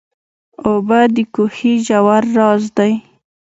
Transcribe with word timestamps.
اوبه 0.65 0.99
د 1.15 1.17
کوهي 1.33 1.73
ژور 1.85 2.23
راز 2.37 2.63
دي. 2.77 2.93